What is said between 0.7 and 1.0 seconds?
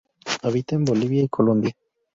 en